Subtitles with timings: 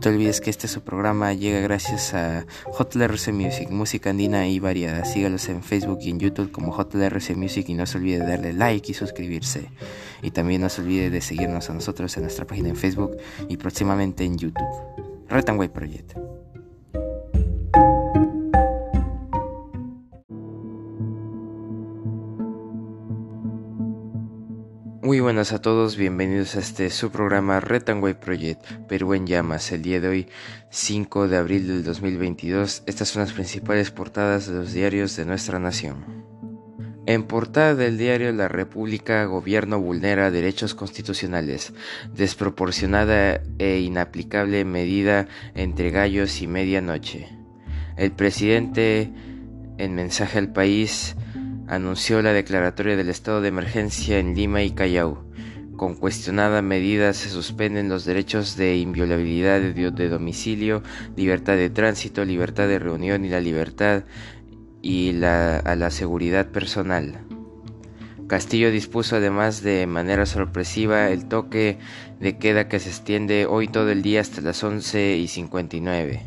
[0.00, 5.04] Te olvides que este su programa llega gracias a JLRC Music, música andina y variada.
[5.04, 8.54] Sígalos en Facebook y en YouTube como JLRC Music y no se olvide de darle
[8.54, 9.68] like y suscribirse.
[10.22, 13.14] Y también no se olvide de seguirnos a nosotros en nuestra página en Facebook
[13.50, 14.64] y próximamente en YouTube.
[15.28, 16.29] Red Project.
[25.10, 29.72] Muy buenas a todos, bienvenidos a este su programa Retangway Project Perú en llamas.
[29.72, 30.28] El día de hoy,
[30.70, 35.58] 5 de abril del 2022, estas son las principales portadas de los diarios de nuestra
[35.58, 36.04] nación.
[37.06, 41.72] En portada del diario La República, gobierno vulnera derechos constitucionales,
[42.14, 47.26] desproporcionada e inaplicable medida entre gallos y medianoche.
[47.96, 49.12] El presidente,
[49.76, 51.16] en mensaje al país,
[51.70, 55.24] anunció la declaratoria del estado de emergencia en Lima y Callao.
[55.76, 60.82] Con cuestionada medida se suspenden los derechos de inviolabilidad de, domicilio,
[61.16, 64.02] libertad de tránsito, libertad de reunión y la libertad
[64.82, 67.20] y la, a la seguridad personal.
[68.26, 71.78] Castillo dispuso además de manera sorpresiva el toque
[72.18, 76.20] de queda que se extiende hoy todo el día hasta las 11 y 59.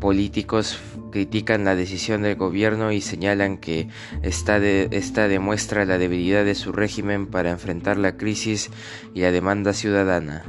[0.00, 0.80] Políticos
[1.10, 3.88] critican la decisión del gobierno y señalan que
[4.22, 8.70] esta, demuestra la debilidad de su régimen para enfrentar la crisis
[9.14, 10.44] y la demanda ciudadana.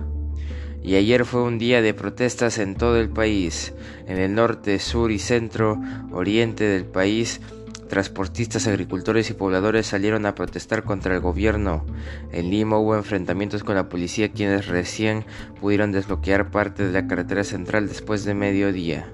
[0.81, 3.73] Y ayer fue un día de protestas en todo el país.
[4.07, 5.79] En el norte, sur y centro,
[6.11, 7.41] oriente del país,
[7.89, 11.85] transportistas, agricultores y pobladores salieron a protestar contra el gobierno.
[12.31, 15.25] En Lima hubo enfrentamientos con la policía quienes recién
[15.59, 19.11] pudieron desbloquear parte de la carretera central después de mediodía.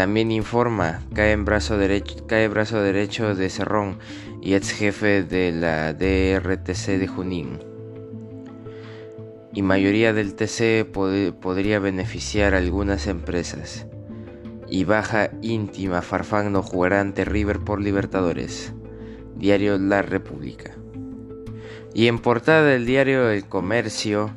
[0.00, 3.98] También informa, cae, brazo derecho, cae brazo derecho de Cerrón
[4.40, 7.58] y ex jefe de la DRTC de Junín.
[9.52, 13.86] Y mayoría del TC podría beneficiar a algunas empresas.
[14.70, 18.72] Y baja íntima, Farfán no jugará ante River por Libertadores.
[19.36, 20.78] Diario La República.
[21.92, 24.30] Y en portada del diario El Comercio,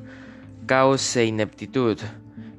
[0.66, 2.00] caos e ineptitud.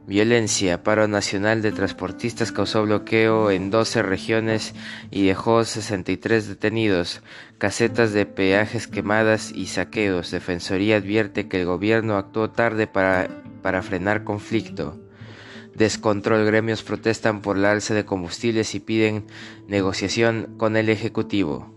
[0.07, 0.83] Violencia.
[0.83, 4.75] Paro nacional de transportistas causó bloqueo en 12 regiones
[5.11, 7.23] y dejó 63 detenidos.
[7.57, 10.31] Casetas de peajes quemadas y saqueos.
[10.31, 13.29] Defensoría advierte que el gobierno actuó tarde para,
[13.63, 15.01] para frenar conflicto.
[15.75, 16.45] Descontrol.
[16.45, 19.25] Gremios protestan por la alza de combustibles y piden
[19.69, 21.75] negociación con el Ejecutivo.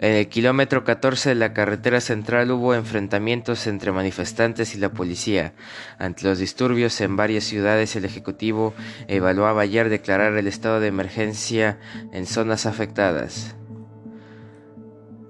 [0.00, 5.54] En el kilómetro 14 de la carretera central hubo enfrentamientos entre manifestantes y la policía.
[5.98, 8.74] Ante los disturbios en varias ciudades, el Ejecutivo
[9.08, 11.80] evaluaba ayer declarar el estado de emergencia
[12.12, 13.56] en zonas afectadas.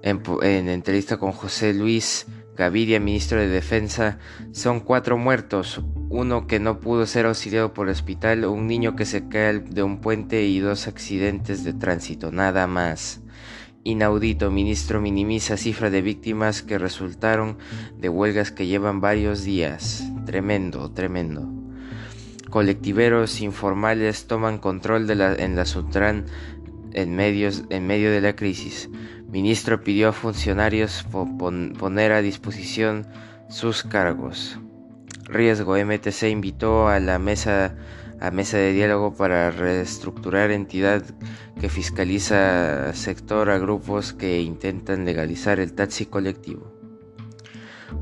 [0.03, 0.21] En,
[0.69, 4.19] entrevista con José Luis Gaviria, ministro de Defensa,
[4.51, 9.05] son cuatro muertos, uno que no pudo ser auxiliado por el hospital, un niño que
[9.05, 13.21] se cae de un puente y dos accidentes de tránsito, nada más.
[13.83, 17.57] Inaudito, ministro minimiza cifra de víctimas que resultaron
[17.97, 20.03] de huelgas que llevan varios días.
[20.25, 21.47] Tremendo, tremendo.
[22.49, 26.25] Colectiveros informales toman control de la, en la Sutran
[26.93, 28.89] en, medios, en medio de la crisis.
[29.29, 31.05] Ministro pidió a funcionarios
[31.77, 33.07] poner a disposición
[33.47, 34.59] sus cargos.
[35.25, 37.75] Riesgo MTC invitó a la mesa
[38.19, 41.03] a mesa de diálogo para reestructurar entidad
[41.59, 46.73] que fiscaliza sector a grupos que intentan legalizar el taxi colectivo.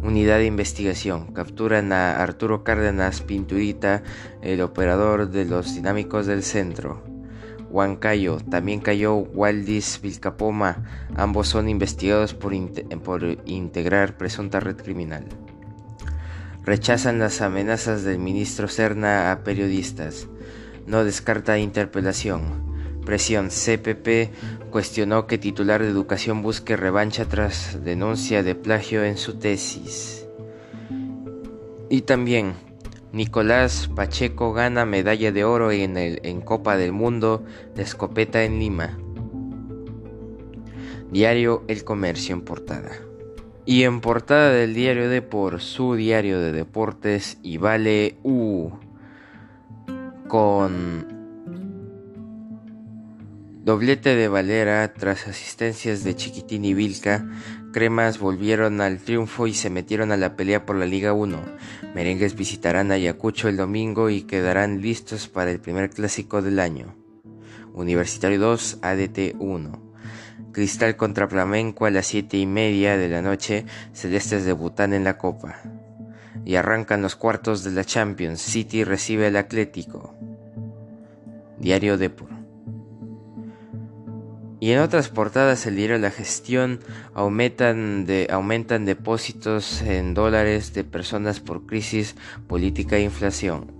[0.01, 1.33] Unidad de investigación.
[1.33, 4.03] Capturan a Arturo Cárdenas Pinturita,
[4.41, 7.03] el operador de los dinámicos del centro.
[7.69, 8.37] Huancayo.
[8.49, 10.83] También cayó Waldis Vilcapoma.
[11.15, 12.53] Ambos son investigados por,
[13.03, 15.25] por integrar presunta red criminal.
[16.67, 20.27] Rechazan las amenazas del ministro Serna a periodistas.
[20.85, 22.41] No descarta interpelación.
[23.05, 23.47] Presión.
[23.47, 24.33] CPP
[24.69, 30.27] cuestionó que titular de educación busque revancha tras denuncia de plagio en su tesis.
[31.89, 32.55] Y también,
[33.13, 38.59] Nicolás Pacheco gana medalla de oro en, el, en Copa del Mundo de escopeta en
[38.59, 38.97] Lima.
[41.13, 42.91] Diario El Comercio en portada.
[43.67, 48.69] Y en portada del diario de por su diario de deportes y vale U
[50.29, 51.05] con
[53.65, 57.27] doblete de Valera tras asistencias de Chiquitín y Vilca,
[57.73, 61.37] Cremas volvieron al triunfo y se metieron a la pelea por la Liga 1.
[61.93, 66.95] Merengues visitarán Ayacucho el domingo y quedarán listos para el primer clásico del año.
[67.73, 69.86] Universitario 2, ADT 1.
[70.57, 75.15] Cristal contra Flamenco a las siete y media de la noche, Celestes debutan en la
[75.19, 75.61] Copa.
[76.45, 78.41] y arrancan los cuartos de la Champions.
[78.41, 80.15] City recibe al Atlético.
[81.59, 82.29] Diario Depor.
[84.59, 86.79] Y en otras portadas el diario La Gestión
[87.13, 92.15] aumentan, aumentan depósitos en dólares de personas por crisis
[92.47, 93.76] política e inflación.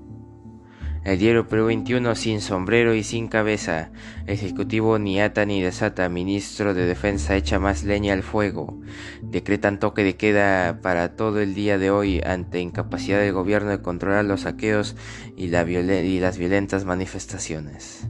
[1.07, 3.92] El diario Perú 21 sin sombrero y sin cabeza.
[4.25, 6.09] Ejecutivo ni ata ni desata.
[6.09, 8.77] Ministro de Defensa echa más leña al fuego.
[9.21, 13.81] Decretan toque de queda para todo el día de hoy ante incapacidad del gobierno de
[13.81, 14.98] controlar los saqueos
[15.38, 18.06] y, las violentas manifestaciones.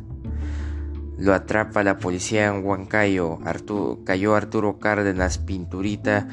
[1.19, 3.37] Lo atrapa la policía en Huancayo.
[4.05, 6.29] cayó Arturo Cárdenas, pinturita,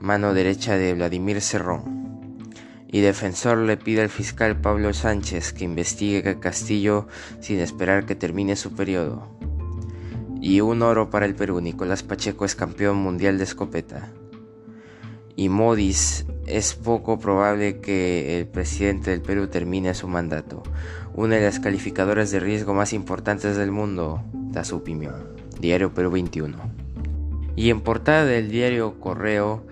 [0.00, 1.99] mano derecha de Vladimir Cerrón.
[2.92, 7.06] Y defensor le pide al fiscal Pablo Sánchez que investigue a Castillo
[7.40, 9.28] sin esperar que termine su periodo.
[10.40, 11.60] Y un oro para el Perú.
[11.60, 14.10] Nicolás Pacheco es campeón mundial de escopeta.
[15.36, 20.62] Y Modis es poco probable que el presidente del Perú termine su mandato
[21.14, 25.36] una de las calificadoras de riesgo más importantes del mundo, da su opinión.
[25.60, 26.56] Diario Perú 21.
[27.56, 29.66] Y en portada del diario Correo,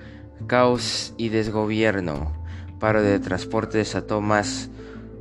[0.46, 2.32] caos y desgobierno.
[2.78, 4.70] Paro de transporte desató más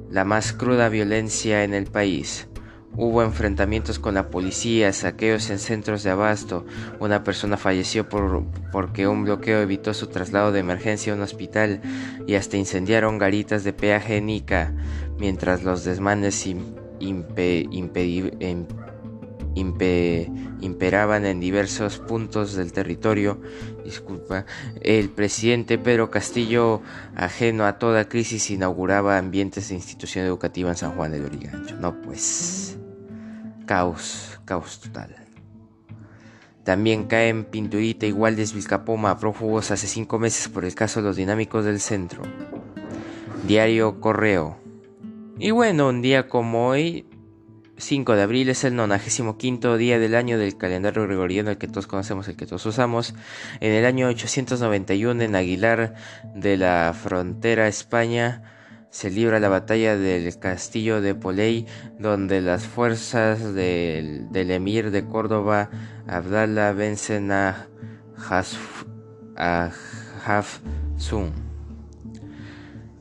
[0.09, 2.47] la más cruda violencia en el país.
[2.95, 6.65] Hubo enfrentamientos con la policía, saqueos en centros de abasto.
[6.99, 11.81] Una persona falleció por, porque un bloqueo evitó su traslado de emergencia a un hospital
[12.25, 14.73] y hasta incendiaron garitas de peaje en Ica
[15.19, 16.47] mientras los desmanes
[19.57, 23.41] imperaban en diversos puntos del territorio.
[23.83, 24.45] Disculpa,
[24.81, 26.81] el presidente Pedro Castillo,
[27.15, 31.75] ajeno a toda crisis, inauguraba ambientes de institución educativa en San Juan de Lurigancho.
[31.77, 32.77] No, pues,
[33.65, 35.15] caos, caos total.
[36.63, 41.15] También caen Pinturita y Waldes Vilcapoma, prófugos hace cinco meses por el caso de los
[41.15, 42.23] dinámicos del centro.
[43.47, 44.57] Diario Correo.
[45.39, 47.05] Y bueno, un día como hoy,
[47.77, 51.87] 5 de abril, es el 95 día del año del calendario gregoriano, el que todos
[51.87, 53.13] conocemos, el que todos usamos.
[53.59, 55.93] En el año 891, en Aguilar
[56.33, 58.41] de la frontera España,
[58.89, 61.67] se libra la batalla del castillo de Poley,
[61.99, 65.69] donde las fuerzas del, emir de Córdoba,
[66.07, 67.67] Abdallah, vencen a,
[69.35, 69.71] a
[70.25, 71.47] Hafsun.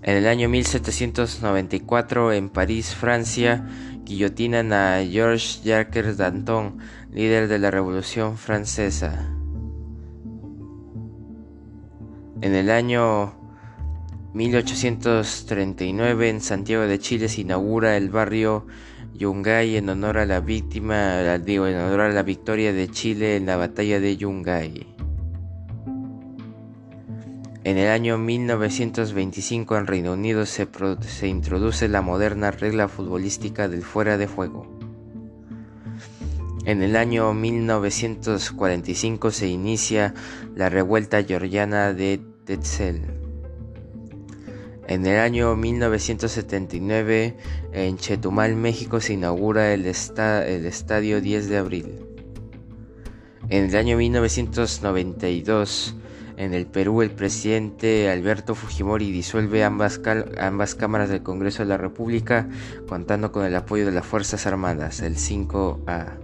[0.02, 3.66] En el año 1794, en París, Francia,
[4.06, 6.78] guillotinan a Georges Jacques Danton,
[7.12, 9.28] líder de la Revolución Francesa.
[12.40, 13.34] En el año
[14.32, 18.66] 1839, en Santiago de Chile, se inaugura el barrio
[19.14, 23.46] Yungay en honor a la víctima, digo, en honor a la victoria de Chile en
[23.46, 24.95] la batalla de Yungay.
[27.66, 30.68] En el año 1925 en Reino Unido se,
[31.26, 34.68] introduce la moderna regla futbolística del fuera de juego.
[36.64, 40.14] En el año 1945 se inicia
[40.54, 43.02] la revuelta georgiana de Tetzel.
[44.86, 47.36] En el año 1979
[47.72, 52.06] en Chetumal, México se inaugura el, el Estadio 10 de Abril.
[53.48, 55.96] En el año 1992
[56.36, 62.48] en el Perú, el presidente Alberto Fujimori disuelve ambas, cámaras del Congreso de la República,
[62.86, 66.18] contando con el apoyo de las Fuerzas Armadas, el 5A.